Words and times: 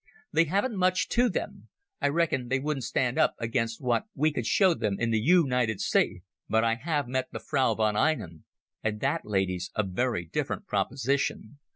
They 0.33 0.45
haven't 0.45 0.75
much 0.75 1.09
to 1.09 1.29
them. 1.29 1.67
I 2.01 2.07
reckon 2.07 2.47
they 2.47 2.59
wouldn't 2.59 2.85
stand 2.85 3.19
up 3.19 3.35
against 3.37 3.79
what 3.83 4.05
we 4.15 4.33
could 4.33 4.47
show 4.47 4.73
them 4.73 4.99
in 4.99 5.11
the 5.11 5.19
U 5.19 5.43
nited 5.45 5.79
States. 5.79 6.23
But 6.49 6.63
I 6.63 6.73
have 6.73 7.07
met 7.07 7.27
the 7.31 7.39
Frau 7.39 7.75
von 7.75 7.95
Einem, 7.95 8.45
and 8.83 8.99
that 9.01 9.25
lady's 9.25 9.69
a 9.75 9.83
very 9.83 10.25
different 10.25 10.65
proposition. 10.65 11.59